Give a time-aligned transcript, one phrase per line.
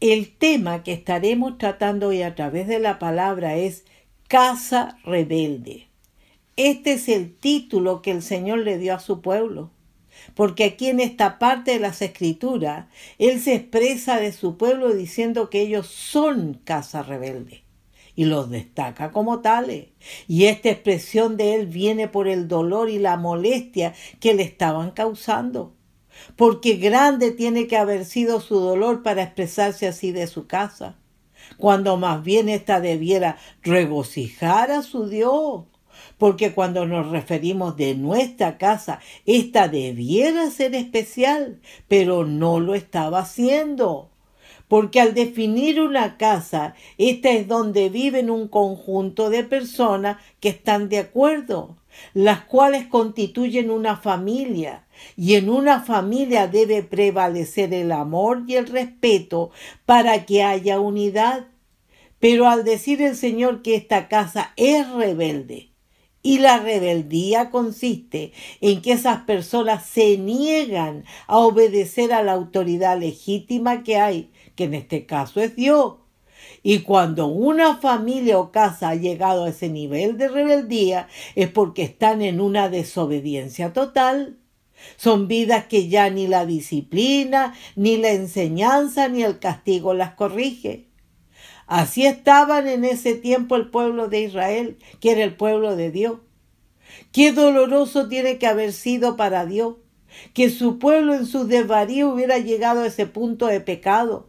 [0.00, 3.84] El tema que estaremos tratando hoy a través de la palabra es
[4.28, 5.88] Casa Rebelde.
[6.56, 9.70] Este es el título que el Señor le dio a su pueblo,
[10.34, 12.86] porque aquí en esta parte de las escrituras,
[13.18, 17.64] Él se expresa de su pueblo diciendo que ellos son casa rebelde
[18.16, 19.88] y los destaca como tales.
[20.26, 24.92] Y esta expresión de Él viene por el dolor y la molestia que le estaban
[24.92, 25.74] causando
[26.36, 30.96] porque grande tiene que haber sido su dolor para expresarse así de su casa,
[31.56, 35.64] cuando más bien ésta debiera regocijar a su Dios,
[36.18, 43.20] porque cuando nos referimos de nuestra casa, ésta debiera ser especial, pero no lo estaba
[43.20, 44.10] haciendo.
[44.68, 50.88] Porque al definir una casa, esta es donde viven un conjunto de personas que están
[50.88, 51.76] de acuerdo,
[52.14, 54.86] las cuales constituyen una familia,
[55.16, 59.50] y en una familia debe prevalecer el amor y el respeto
[59.86, 61.46] para que haya unidad.
[62.18, 65.70] Pero al decir el Señor que esta casa es rebelde,
[66.22, 72.98] y la rebeldía consiste en que esas personas se niegan a obedecer a la autoridad
[72.98, 75.94] legítima que hay, que en este caso es Dios.
[76.62, 81.82] Y cuando una familia o casa ha llegado a ese nivel de rebeldía es porque
[81.82, 84.38] están en una desobediencia total.
[84.96, 90.88] Son vidas que ya ni la disciplina, ni la enseñanza, ni el castigo las corrige.
[91.66, 96.18] Así estaban en ese tiempo el pueblo de Israel, que era el pueblo de Dios.
[97.12, 99.76] Qué doloroso tiene que haber sido para Dios
[100.34, 104.26] que su pueblo en su desvarío hubiera llegado a ese punto de pecado,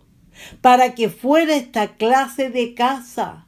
[0.62, 3.48] para que fuera esta clase de casa.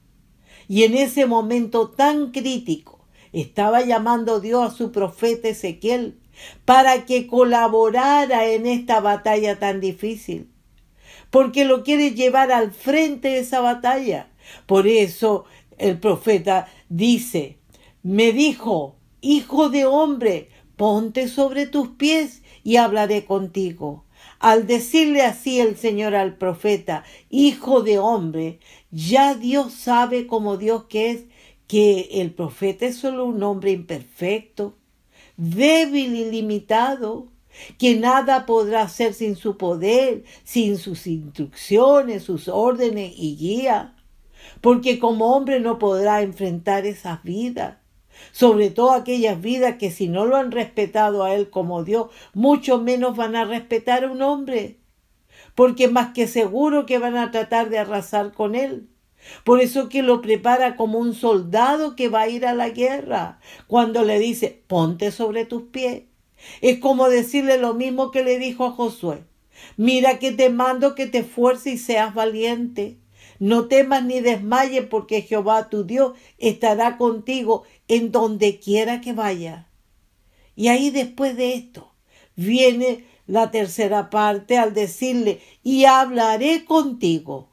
[0.67, 6.19] Y en ese momento tan crítico estaba llamando Dios a su profeta Ezequiel
[6.65, 10.49] para que colaborara en esta batalla tan difícil,
[11.29, 14.29] porque lo quiere llevar al frente de esa batalla.
[14.65, 15.45] Por eso
[15.77, 17.57] el profeta dice,
[18.01, 24.02] me dijo, hijo de hombre, ponte sobre tus pies y hablaré contigo.
[24.43, 28.59] Al decirle así el Señor al profeta, hijo de hombre,
[28.91, 31.23] ya Dios sabe como Dios que es,
[31.65, 34.75] que el profeta es solo un hombre imperfecto,
[35.37, 37.29] débil y limitado,
[37.79, 43.95] que nada podrá hacer sin su poder, sin sus instrucciones, sus órdenes y guía,
[44.59, 47.77] porque como hombre no podrá enfrentar esas vidas,
[48.31, 52.79] sobre todo aquellas vidas que si no lo han respetado a él como Dios, mucho
[52.79, 54.77] menos van a respetar a un hombre,
[55.55, 58.87] porque más que seguro que van a tratar de arrasar con él.
[59.43, 63.39] Por eso que lo prepara como un soldado que va a ir a la guerra.
[63.67, 66.03] Cuando le dice, ponte sobre tus pies.
[66.61, 69.23] Es como decirle lo mismo que le dijo a Josué.
[69.77, 72.97] Mira que te mando que te esfuerces y seas valiente.
[73.39, 79.67] No temas ni desmayes porque Jehová tu Dios estará contigo en donde quiera que vaya.
[80.55, 81.93] Y ahí después de esto
[82.35, 87.49] viene la tercera parte al decirle, y hablaré contigo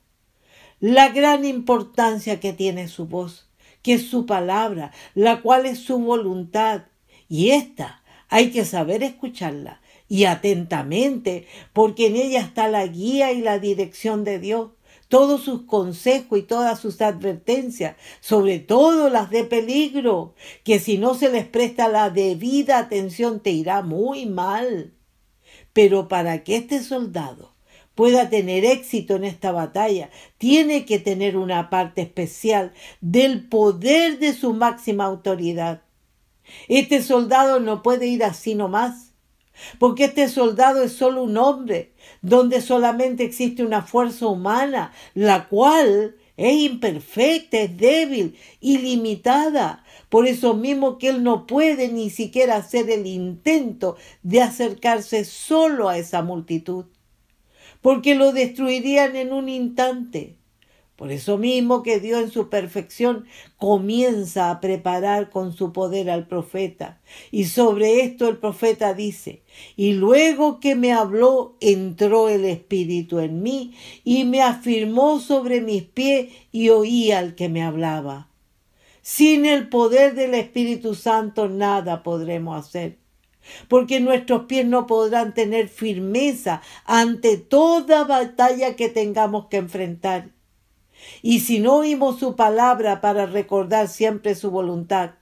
[0.81, 3.49] la gran importancia que tiene su voz,
[3.83, 6.85] que es su palabra, la cual es su voluntad.
[7.29, 13.43] Y esta hay que saber escucharla y atentamente, porque en ella está la guía y
[13.43, 14.71] la dirección de Dios.
[15.11, 20.35] Todos sus consejos y todas sus advertencias, sobre todo las de peligro,
[20.65, 24.95] que si no se les presta la debida atención te irá muy mal.
[25.73, 27.53] Pero para que este soldado
[27.97, 34.33] pueda tener éxito en esta batalla, tiene que tener una parte especial del poder de
[34.33, 35.83] su máxima autoridad.
[36.69, 39.10] Este soldado no puede ir así nomás,
[39.79, 41.93] porque este soldado es solo un hombre,
[42.23, 49.85] donde solamente existe una fuerza humana, la cual es imperfecta, es débil, ilimitada.
[50.09, 55.89] Por eso mismo que él no puede ni siquiera hacer el intento de acercarse solo
[55.89, 56.87] a esa multitud,
[57.83, 60.40] porque lo destruirían en un instante.
[61.01, 63.25] Por eso mismo que Dios en su perfección
[63.57, 67.01] comienza a preparar con su poder al profeta.
[67.31, 69.41] Y sobre esto el profeta dice,
[69.77, 73.73] y luego que me habló, entró el Espíritu en mí
[74.05, 78.29] y me afirmó sobre mis pies y oí al que me hablaba.
[79.01, 82.99] Sin el poder del Espíritu Santo nada podremos hacer
[83.69, 90.29] porque nuestros pies no podrán tener firmeza ante toda batalla que tengamos que enfrentar.
[91.23, 95.13] Y si no oímos su palabra para recordar siempre su voluntad,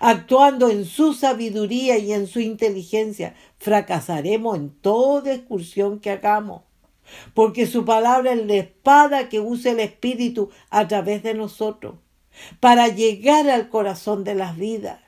[0.00, 6.62] actuando en su sabiduría y en su inteligencia, fracasaremos en toda excursión que hagamos.
[7.34, 11.94] Porque su palabra es la espada que usa el Espíritu a través de nosotros
[12.60, 15.00] para llegar al corazón de las vidas.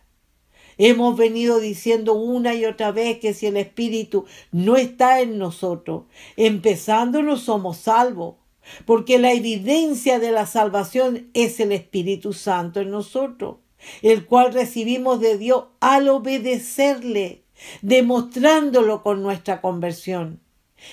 [0.79, 6.05] Hemos venido diciendo una y otra vez que si el Espíritu no está en nosotros,
[6.37, 8.37] empezando no somos salvos,
[8.85, 13.57] porque la evidencia de la salvación es el Espíritu Santo en nosotros,
[14.03, 17.45] el cual recibimos de Dios al obedecerle,
[17.83, 20.41] demostrándolo con nuestra conversión.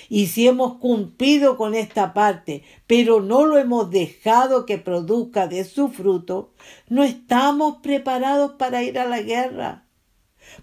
[0.09, 5.63] Y si hemos cumplido con esta parte, pero no lo hemos dejado que produzca de
[5.63, 6.51] su fruto,
[6.89, 9.85] no estamos preparados para ir a la guerra.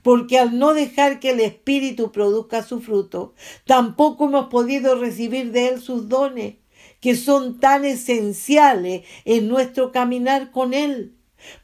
[0.03, 3.35] Porque al no dejar que el Espíritu produzca su fruto,
[3.65, 6.55] tampoco hemos podido recibir de Él sus dones
[7.01, 11.15] que son tan esenciales en nuestro caminar con Él.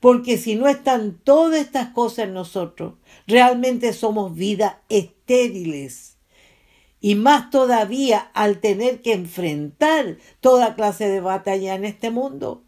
[0.01, 2.95] Porque si no están todas estas cosas en nosotros,
[3.27, 6.19] realmente somos vidas estériles.
[7.01, 12.65] Y más todavía al tener que enfrentar toda clase de batalla en este mundo.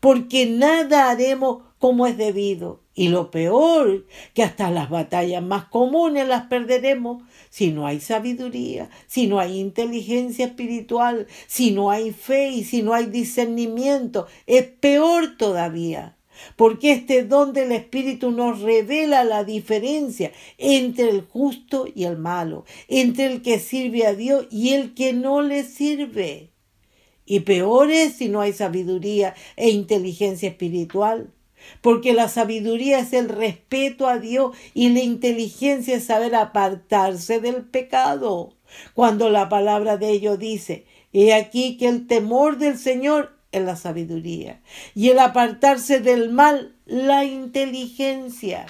[0.00, 2.82] Porque nada haremos como es debido.
[2.94, 8.90] Y lo peor, que hasta las batallas más comunes las perderemos si no hay sabiduría,
[9.06, 14.64] si no hay inteligencia espiritual, si no hay fe y si no hay discernimiento, es
[14.64, 16.16] peor todavía.
[16.56, 22.64] Porque este don del Espíritu nos revela la diferencia entre el justo y el malo,
[22.86, 26.50] entre el que sirve a Dios y el que no le sirve.
[27.26, 31.32] Y peor es si no hay sabiduría e inteligencia espiritual
[31.80, 37.64] porque la sabiduría es el respeto a Dios y la inteligencia es saber apartarse del
[37.64, 38.54] pecado.
[38.94, 43.76] Cuando la palabra de ello dice, he aquí que el temor del Señor es la
[43.76, 44.60] sabiduría
[44.94, 48.66] y el apartarse del mal la inteligencia.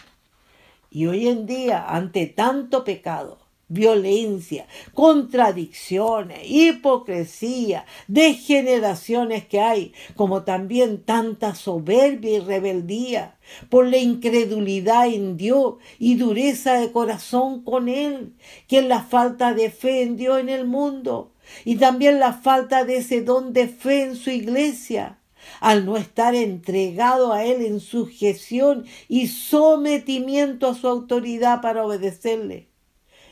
[0.90, 3.37] Y hoy en día, ante tanto pecado,
[3.68, 13.36] violencia, contradicciones, hipocresía, degeneraciones que hay, como también tanta soberbia y rebeldía,
[13.68, 18.34] por la incredulidad en Dios y dureza de corazón con Él,
[18.66, 21.32] que es la falta de fe en Dios en el mundo,
[21.64, 25.18] y también la falta de ese don de fe en su iglesia
[25.60, 32.68] al no estar entregado a Él en sujeción y sometimiento a su autoridad para obedecerle.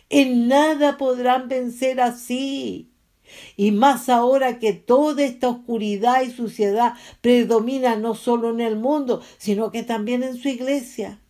[0.09, 2.93] En nada podrán vencer así.
[3.57, 9.21] Y más ahora que toda esta oscuridad y suciedad predomina no solo en el mundo,
[9.39, 11.21] sino que también en su iglesia.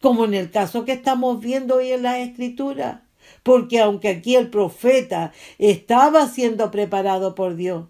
[0.00, 3.08] Como en el caso que estamos viendo hoy en la escritura.
[3.42, 7.86] Porque aunque aquí el profeta estaba siendo preparado por Dios,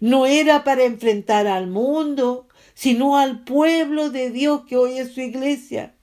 [0.00, 5.20] no era para enfrentar al mundo, sino al pueblo de Dios que hoy es su
[5.20, 5.95] iglesia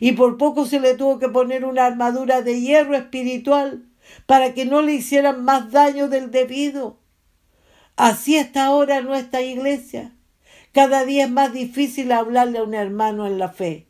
[0.00, 3.84] y por poco se le tuvo que poner una armadura de hierro espiritual
[4.26, 6.98] para que no le hicieran más daño del debido.
[7.96, 10.16] Así está ahora nuestra iglesia.
[10.72, 13.88] Cada día es más difícil hablarle a un hermano en la fe,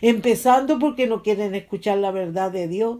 [0.00, 2.98] empezando porque no quieren escuchar la verdad de Dios,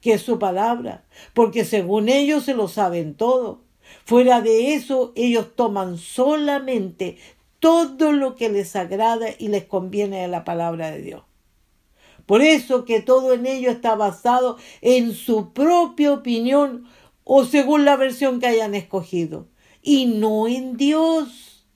[0.00, 3.62] que es su palabra, porque según ellos se lo saben todo.
[4.04, 7.16] Fuera de eso, ellos toman solamente
[7.58, 11.22] todo lo que les agrada y les conviene de la palabra de Dios.
[12.26, 16.86] Por eso que todo en ello está basado en su propia opinión
[17.24, 19.48] o según la versión que hayan escogido.
[19.86, 21.66] y no en Dios.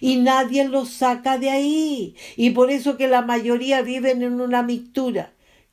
[0.00, 2.14] Y nadie los saca de ahí.
[2.36, 5.32] Y por eso que la mayoría viven en una mixtura,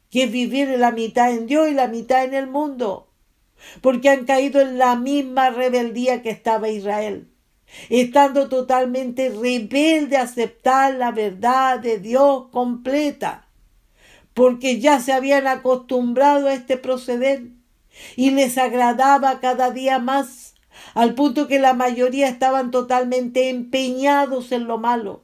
[0.10, 3.12] que vivir la mitad en Dios y la mitad en el mundo.
[3.82, 7.30] Porque han caído en la misma rebeldía que estaba Israel
[7.90, 13.45] estando totalmente rebelde a aceptar la verdad de Dios completa,
[14.36, 17.48] porque ya se habían acostumbrado a este proceder
[18.18, 20.54] y les agradaba cada día más,
[20.94, 25.24] al punto que la mayoría estaban totalmente empeñados en lo malo,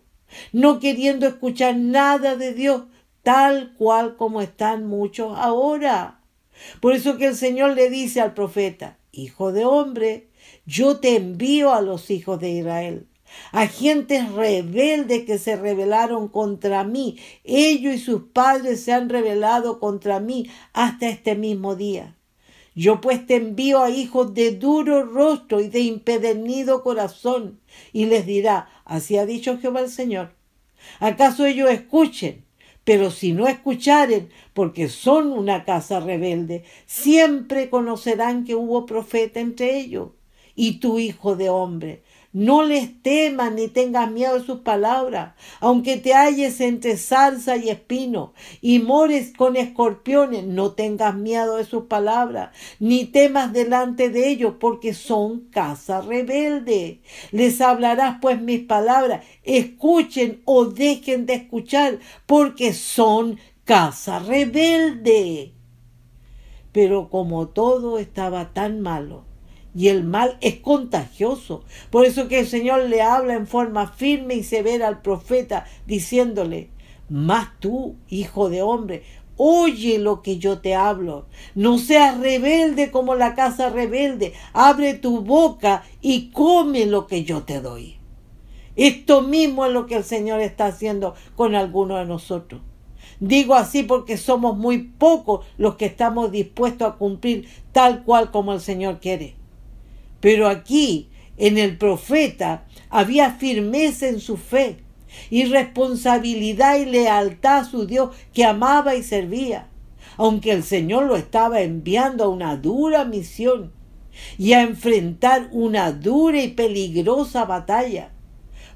[0.54, 2.84] no queriendo escuchar nada de Dios,
[3.22, 6.22] tal cual como están muchos ahora.
[6.80, 10.30] Por eso que el Señor le dice al profeta, Hijo de hombre,
[10.66, 13.08] yo te envío a los hijos de Israel,
[13.52, 17.18] a gentes rebeldes que se rebelaron contra mí.
[17.44, 22.16] Ellos y sus padres se han rebelado contra mí hasta este mismo día.
[22.74, 27.60] Yo pues te envío a hijos de duro rostro y de impedernido corazón,
[27.92, 30.34] y les dirá, así ha dicho Jehová el Señor.
[31.00, 32.46] ¿Acaso ellos escuchen?
[32.84, 39.78] Pero si no escucharen, porque son una casa rebelde, siempre conocerán que hubo profeta entre
[39.78, 40.10] ellos
[40.56, 42.02] y tu hijo de hombre.
[42.34, 47.70] No les temas ni tengas miedo de sus palabras, aunque te halles entre salsa y
[47.70, 54.30] espino y mores con escorpiones, no tengas miedo de sus palabras, ni temas delante de
[54.30, 57.02] ellos, porque son casa rebelde.
[57.32, 65.52] Les hablarás pues mis palabras, escuchen o dejen de escuchar, porque son casa rebelde.
[66.72, 69.26] Pero como todo estaba tan malo,
[69.76, 71.64] y el mal es contagioso.
[71.90, 76.70] Por eso que el Señor le habla en forma firme y severa al profeta, diciéndole,
[77.10, 79.04] más tú, hijo de hombre,
[79.38, 81.26] oye lo que yo te hablo.
[81.56, 84.34] No seas rebelde como la casa rebelde.
[84.54, 87.98] Abre tu boca y come lo que yo te doy.
[88.76, 92.62] Esto mismo es lo que el Señor está haciendo con algunos de nosotros.
[93.20, 98.54] Digo así porque somos muy pocos los que estamos dispuestos a cumplir tal cual como
[98.54, 99.36] el Señor quiere.
[100.22, 104.78] Pero aquí, en el profeta, había firmeza en su fe
[105.30, 109.68] y responsabilidad y lealtad a su Dios que amaba y servía,
[110.18, 113.74] aunque el Señor lo estaba enviando a una dura misión
[114.38, 118.12] y a enfrentar una dura y peligrosa batalla.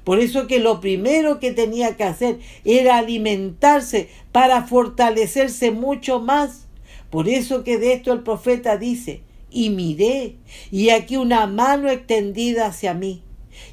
[0.04, 6.68] Por eso que lo primero que tenía que hacer era alimentarse para fortalecerse mucho más.
[7.10, 10.36] Por eso que de esto el profeta dice, y miré,
[10.70, 13.22] y aquí una mano extendida hacia mí,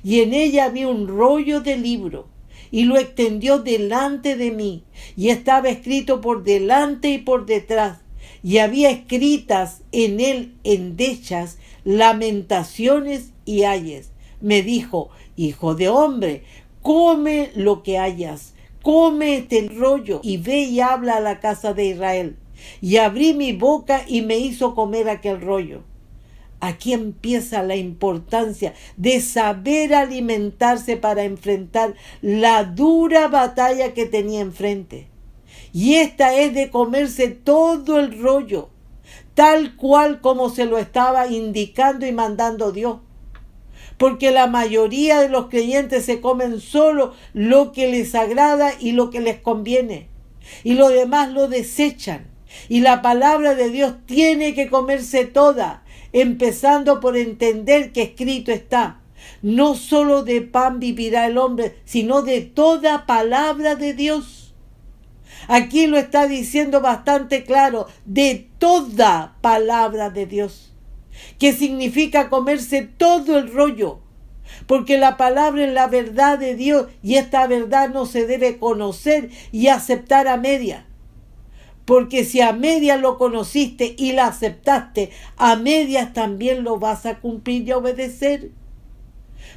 [0.04, 2.28] y en ella vi un rollo de libro,
[2.72, 4.84] y lo extendió delante de mí,
[5.16, 8.00] y estaba escrito por delante y por detrás,
[8.44, 14.12] y había escritas en él endechas, lamentaciones y ayes.
[14.42, 16.44] Me dijo, hijo de hombre,
[16.82, 21.86] come lo que hayas, come este rollo, y ve y habla a la casa de
[21.86, 22.38] Israel
[22.82, 25.84] y abrí mi boca y me hizo comer aquel rollo.
[26.60, 35.08] Aquí empieza la importancia de saber alimentarse para enfrentar la dura batalla que tenía enfrente.
[35.74, 38.70] Y esta es de comerse todo el rollo,
[39.34, 43.00] tal cual como se lo estaba indicando y mandando Dios.
[43.98, 49.10] Porque la mayoría de los creyentes se comen solo lo que les agrada y lo
[49.10, 50.08] que les conviene.
[50.64, 52.33] Y lo demás lo desechan.
[52.70, 59.00] Y la palabra de Dios tiene que comerse toda, empezando por entender que escrito está.
[59.42, 64.44] No solo de pan vivirá el hombre, sino de toda palabra de Dios.
[65.48, 70.74] Aquí lo está diciendo bastante claro, de toda palabra de Dios,
[71.38, 74.00] que significa comerse todo el rollo,
[74.68, 79.30] porque la palabra es la verdad de Dios y esta verdad no se debe conocer
[79.52, 80.86] y aceptar a media.
[81.86, 87.20] Porque si a medias lo conociste y la aceptaste, a medias también lo vas a
[87.20, 88.52] cumplir y a obedecer.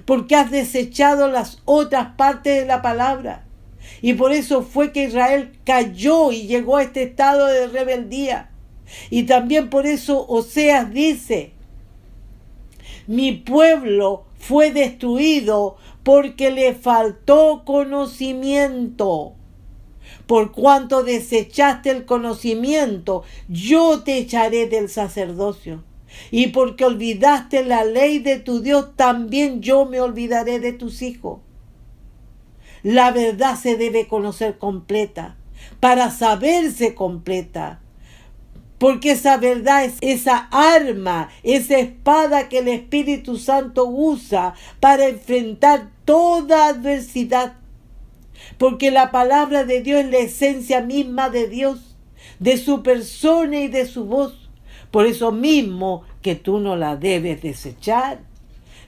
[0.05, 3.45] Porque has desechado las otras partes de la palabra.
[4.03, 8.51] Y por eso fue que Israel cayó y llegó a este estado de rebeldía.
[9.11, 11.53] Y también por eso Oseas dice,
[13.07, 19.35] mi pueblo fue destruido porque le faltó conocimiento
[20.27, 25.85] por cuanto desechaste el conocimiento, yo te echaré del sacerdocio.
[26.31, 31.41] Y porque olvidaste la ley de tu Dios, también yo me olvidaré de tus hijos.
[32.83, 35.37] La verdad se debe conocer completa,
[35.81, 37.81] para saberse completa.
[38.79, 45.91] porque esa verdad es esa arma, esa espada que el Espíritu Santo usa para enfrentar
[46.05, 47.55] toda adversidad.
[48.59, 51.97] Porque la palabra de Dios es la esencia misma de Dios,
[52.39, 54.49] de su persona y de su voz.
[54.91, 58.21] Por eso mismo que tú no la debes desechar,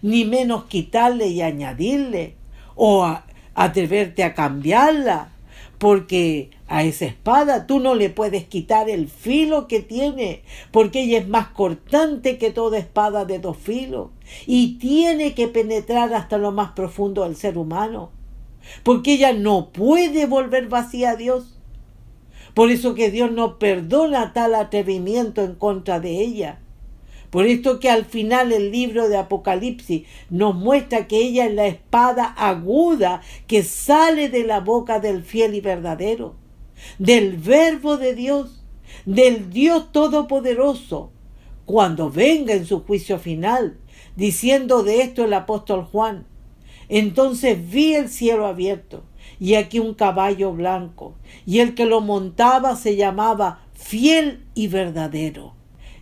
[0.01, 2.35] ni menos quitarle y añadirle,
[2.75, 3.07] o
[3.55, 5.33] atreverte a cambiarla,
[5.79, 11.19] porque a esa espada tú no le puedes quitar el filo que tiene, porque ella
[11.19, 14.11] es más cortante que toda espada de dos filos
[14.47, 18.11] y tiene que penetrar hasta lo más profundo del ser humano,
[18.83, 21.59] porque ella no puede volver vacía a Dios.
[22.55, 26.61] Por eso que Dios no perdona tal atrevimiento en contra de ella.
[27.31, 31.67] Por esto que al final el libro de Apocalipsis nos muestra que ella es la
[31.67, 36.37] espada aguda que sale de la boca del fiel y verdadero,
[36.99, 38.65] del verbo de Dios,
[39.05, 41.13] del Dios todopoderoso,
[41.67, 43.77] cuando venga en su juicio final,
[44.17, 46.27] diciendo de esto el apóstol Juan.
[46.88, 49.04] Entonces vi el cielo abierto
[49.38, 51.14] y aquí un caballo blanco,
[51.47, 55.59] y el que lo montaba se llamaba fiel y verdadero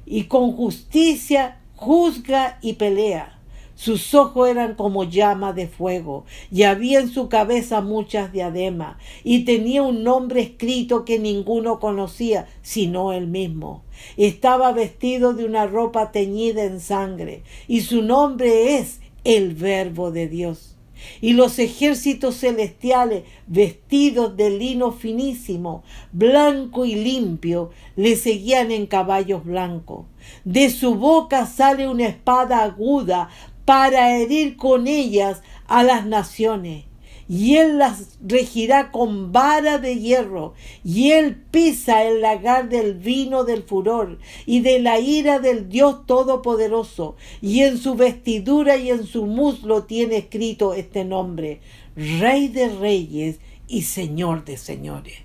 [0.07, 3.33] y con justicia juzga y pelea.
[3.75, 9.45] Sus ojos eran como llama de fuego, y había en su cabeza muchas diademas, y
[9.45, 13.85] tenía un nombre escrito que ninguno conocía, sino él mismo.
[14.17, 20.29] Estaba vestido de una ropa teñida en sangre, y su nombre es el Verbo de
[20.29, 20.76] Dios
[21.21, 29.45] y los ejércitos celestiales, vestidos de lino finísimo, blanco y limpio, le seguían en caballos
[29.45, 30.07] blancos.
[30.45, 33.29] De su boca sale una espada aguda
[33.65, 36.86] para herir con ellas a las naciones
[37.29, 40.55] y él las regirá con vara de hierro,
[40.85, 46.07] y él pisa el lagar del vino del furor y de la ira del Dios
[46.07, 51.61] Todopoderoso, y en su vestidura y en su muslo tiene escrito este nombre,
[51.97, 55.19] Rey de Reyes y Señor de Señores.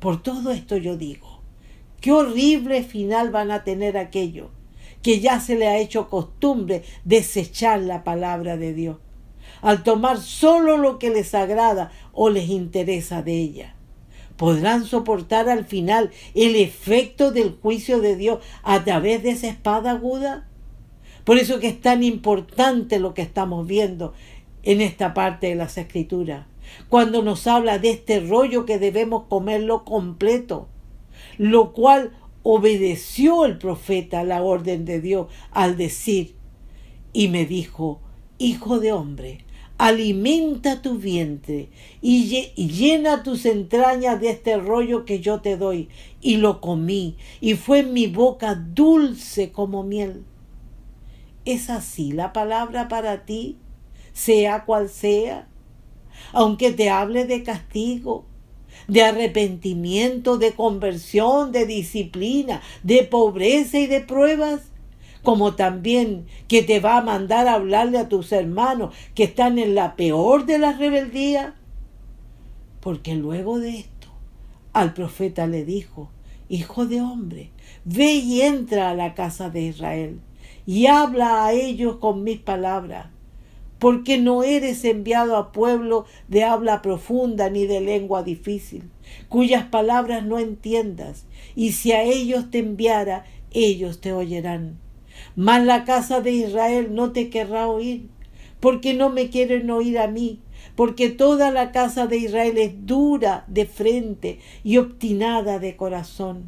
[0.00, 1.40] Por todo esto yo digo,
[2.00, 4.48] qué horrible final van a tener aquellos
[5.02, 8.96] que ya se le ha hecho costumbre desechar la palabra de Dios
[9.64, 13.74] al tomar solo lo que les agrada o les interesa de ella.
[14.36, 19.92] ¿Podrán soportar al final el efecto del juicio de Dios a través de esa espada
[19.92, 20.46] aguda?
[21.24, 24.12] Por eso que es tan importante lo que estamos viendo
[24.64, 26.46] en esta parte de las escrituras,
[26.90, 30.68] cuando nos habla de este rollo que debemos comerlo completo,
[31.38, 36.34] lo cual obedeció el profeta la orden de Dios al decir,
[37.14, 38.02] y me dijo,
[38.36, 39.44] Hijo de hombre,
[39.84, 41.68] alimenta tu vientre
[42.00, 45.90] y, llena tus entrañas de este rollo que yo te doy.
[46.22, 50.24] Y lo comí, y fue en mi boca dulce como miel.
[51.44, 53.58] ¿Es así la palabra para ti,
[54.14, 55.48] sea cual sea?
[56.32, 58.24] Aunque te hable de castigo,
[58.88, 64.62] de arrepentimiento, de conversión, de disciplina, de pobreza y de pruebas,
[65.24, 69.74] como también que te va a mandar a hablarle a tus hermanos que están en
[69.74, 71.54] la peor de las rebeldías.
[72.80, 74.08] Porque luego de esto,
[74.74, 76.10] al profeta le dijo,
[76.50, 77.50] Hijo de hombre,
[77.86, 80.20] ve y entra a la casa de Israel
[80.66, 83.06] y habla a ellos con mis palabras,
[83.78, 88.90] porque no eres enviado a pueblo de habla profunda ni de lengua difícil,
[89.30, 91.24] cuyas palabras no entiendas,
[91.56, 94.83] y si a ellos te enviara, ellos te oirán
[95.36, 98.08] mas la casa de Israel no te querrá oír,
[98.60, 100.40] porque no me quieren oír a mí,
[100.74, 106.44] porque toda la casa de Israel es dura de frente y obstinada de corazón.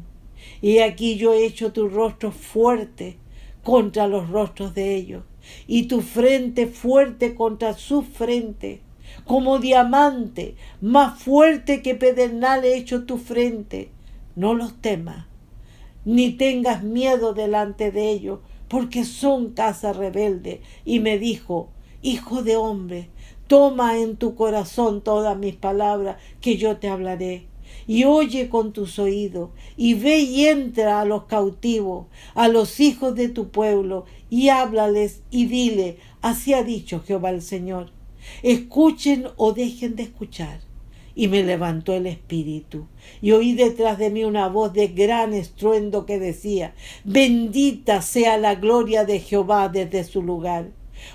[0.61, 3.17] Y aquí yo he hecho tu rostro fuerte
[3.63, 5.23] contra los rostros de ellos,
[5.67, 8.81] y tu frente fuerte contra su frente,
[9.25, 13.91] como diamante, más fuerte que pedernal he hecho tu frente.
[14.35, 15.25] No los temas,
[16.05, 20.61] ni tengas miedo delante de ellos, porque son casa rebelde.
[20.85, 21.69] Y me dijo,
[22.01, 23.09] Hijo de hombre,
[23.47, 27.47] toma en tu corazón todas mis palabras que yo te hablaré.
[27.85, 33.15] Y oye con tus oídos, y ve y entra a los cautivos, a los hijos
[33.15, 37.91] de tu pueblo, y háblales y dile, así ha dicho Jehová el Señor.
[38.43, 40.66] Escuchen o dejen de escuchar
[41.17, 42.87] y me levantó el espíritu.
[43.23, 48.53] Y oí detrás de mí una voz de gran estruendo que decía, bendita sea la
[48.53, 50.69] gloria de Jehová desde su lugar,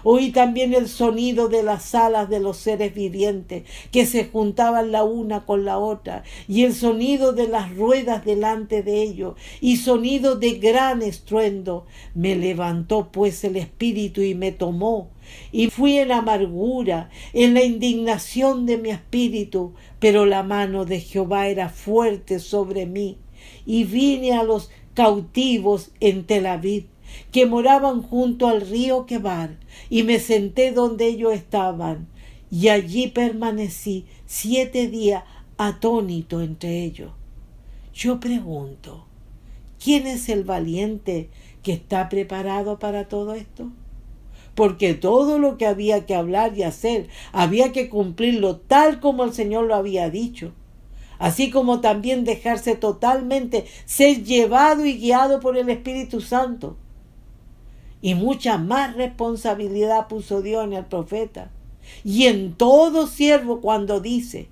[0.04, 5.04] Oí también el sonido de las alas de los seres vivientes que se juntaban la
[5.04, 10.36] una con la otra, y el sonido de las ruedas delante de ellos, y sonido
[10.36, 11.86] de gran estruendo.
[12.14, 15.10] Me levantó pues el espíritu y me tomó,
[15.50, 21.48] y fui en amargura, en la indignación de mi espíritu, pero la mano de Jehová
[21.48, 23.18] era fuerte sobre mí,
[23.66, 26.91] y vine a los cautivos en Tel Aviv
[27.30, 29.58] que moraban junto al río Quebar,
[29.90, 32.08] y me senté donde ellos estaban,
[32.50, 35.24] y allí permanecí siete días
[35.56, 37.12] atónito entre ellos.
[37.94, 39.06] Yo pregunto,
[39.82, 41.30] ¿quién es el valiente
[41.62, 43.70] que está preparado para todo esto?
[44.54, 49.32] Porque todo lo que había que hablar y hacer había que cumplirlo tal como el
[49.32, 50.52] Señor lo había dicho
[51.22, 56.76] así como también dejarse totalmente ser llevado y guiado por el Espíritu Santo
[58.02, 61.50] y mucha más responsabilidad puso Dios en el profeta
[62.04, 64.48] y en todo siervo cuando dice,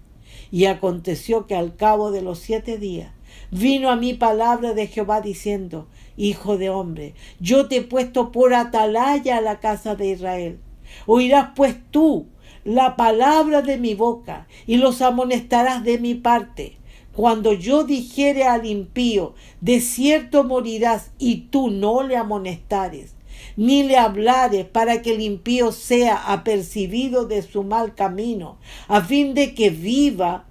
[0.50, 3.12] y aconteció que al cabo de los siete días
[3.50, 5.86] vino a mí palabra de Jehová diciendo,
[6.16, 10.58] Hijo de hombre, yo te he puesto por atalaya a la casa de Israel.
[11.06, 12.26] Oirás pues tú
[12.64, 16.76] la palabra de mi boca y los amonestarás de mi parte.
[17.12, 23.14] Cuando yo dijere al impío, de cierto morirás y tú no le amonestares,
[23.56, 29.34] ni le hablare para que el impío sea apercibido de su mal camino, a fin
[29.34, 30.46] de que viva,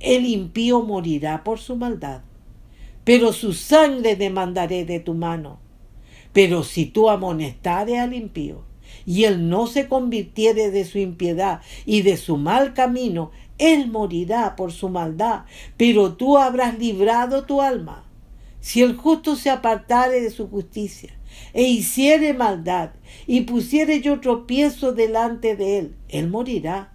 [0.00, 2.22] el impío morirá por su maldad.
[3.04, 5.58] Pero su sangre demandaré de tu mano.
[6.32, 8.64] Pero si tú amonestare al impío,
[9.06, 14.56] y él no se convirtiere de su impiedad y de su mal camino, él morirá
[14.56, 15.44] por su maldad,
[15.76, 18.04] pero tú habrás librado tu alma.
[18.60, 21.18] Si el justo se apartare de su justicia
[21.52, 22.90] e hiciere maldad
[23.26, 26.92] y pusiere yo tropiezo delante de él, él morirá,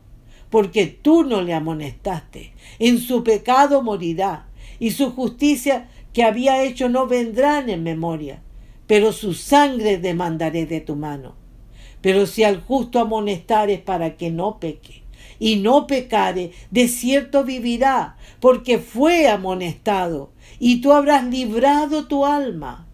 [0.50, 2.54] porque tú no le amonestaste.
[2.80, 4.48] En su pecado morirá,
[4.80, 8.42] y su justicia que había hecho no vendrán en memoria,
[8.88, 11.36] pero su sangre demandaré de tu mano.
[12.02, 15.04] Pero si al justo amonestares para que no peque,
[15.40, 22.87] y no pecare, de cierto vivirá, porque fue amonestado, y tú habrás librado tu alma.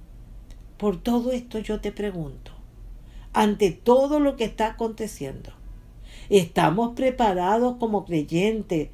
[0.83, 2.51] Por todo esto yo te pregunto,
[3.31, 5.51] ante todo lo que está aconteciendo,
[6.29, 8.89] ¿estamos preparados como creyentes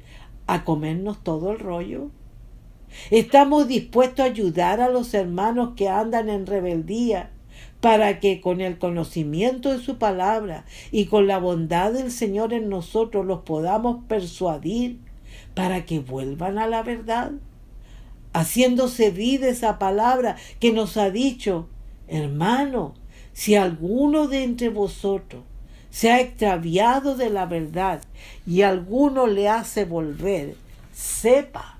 [0.46, 2.12] a comernos todo el rollo?
[3.10, 7.32] ¿Estamos dispuestos a ayudar a los hermanos que andan en rebeldía
[7.80, 12.68] para que con el conocimiento de su palabra y con la bondad del Señor en
[12.68, 15.00] nosotros los podamos persuadir
[15.54, 17.32] para que vuelvan a la verdad?
[18.32, 21.66] Haciéndose vida esa palabra que nos ha dicho
[22.10, 22.94] Hermano,
[23.32, 25.44] si alguno de entre vosotros
[25.90, 28.02] se ha extraviado de la verdad
[28.44, 30.56] y alguno le hace volver,
[30.92, 31.78] sepa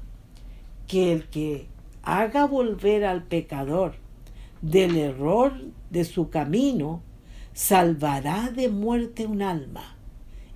[0.87, 1.66] que el que
[2.05, 3.95] haga volver al pecador
[4.62, 5.53] del error
[5.90, 7.03] de su camino,
[7.53, 9.97] salvará de muerte un alma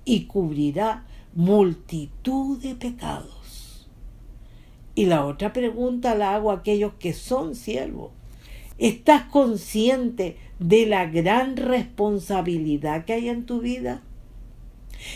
[0.05, 3.89] y cubrirá multitud de pecados.
[4.95, 8.11] Y la otra pregunta la hago a aquellos que son siervos
[8.77, 14.01] ¿Estás consciente de la gran responsabilidad que hay en tu vida?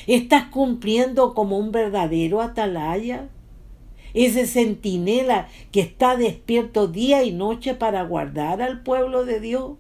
[0.07, 3.27] ¿Estás cumpliendo como un verdadero atalaya?
[4.13, 9.73] Ese centinela que está despierto día y noche para guardar al pueblo de Dios.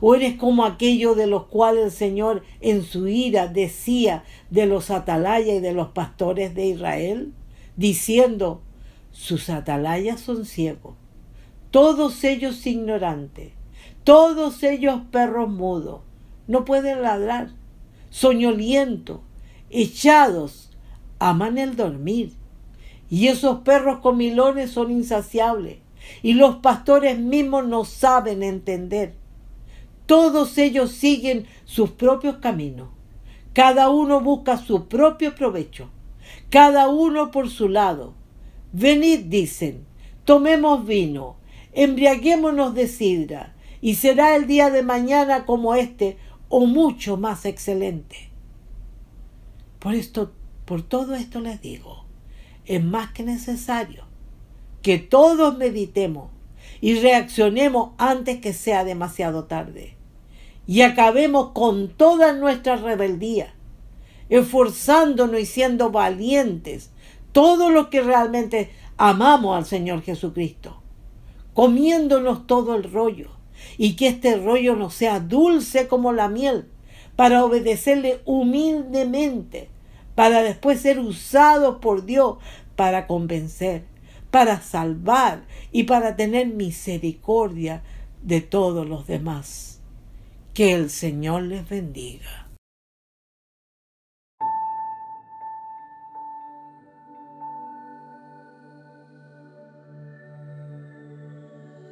[0.00, 4.90] ¿O eres como aquello de los cuales el Señor en su ira decía de los
[4.90, 7.32] atalayas y de los pastores de Israel?
[7.76, 8.62] Diciendo,
[9.12, 10.99] sus atalayas son ciegos
[11.70, 13.52] todos ellos ignorantes,
[14.04, 16.00] todos ellos perros mudos,
[16.46, 17.50] no pueden ladrar,
[18.10, 19.20] soñolientos,
[19.70, 20.70] echados,
[21.18, 22.32] aman el dormir.
[23.08, 25.78] Y esos perros comilones son insaciables,
[26.22, 29.14] y los pastores mismos no saben entender.
[30.06, 32.88] Todos ellos siguen sus propios caminos.
[33.52, 35.88] Cada uno busca su propio provecho,
[36.50, 38.14] cada uno por su lado.
[38.72, 39.84] Venid, dicen,
[40.24, 41.36] tomemos vino,
[41.72, 48.30] embriaguémonos de sidra, y será el día de mañana como este, o mucho más excelente.
[49.78, 50.32] Por esto,
[50.64, 52.04] por todo esto les digo,
[52.66, 54.04] es más que necesario
[54.82, 56.30] que todos meditemos
[56.80, 59.96] y reaccionemos antes que sea demasiado tarde.
[60.66, 63.54] Y acabemos con toda nuestra rebeldía,
[64.28, 66.90] esforzándonos y siendo valientes,
[67.32, 70.79] todo lo que realmente amamos al Señor Jesucristo
[71.60, 73.28] comiéndonos todo el rollo,
[73.76, 76.70] y que este rollo no sea dulce como la miel,
[77.16, 79.68] para obedecerle humildemente,
[80.14, 82.38] para después ser usados por Dios
[82.76, 83.84] para convencer,
[84.30, 87.82] para salvar y para tener misericordia
[88.22, 89.82] de todos los demás.
[90.54, 92.39] Que el Señor les bendiga.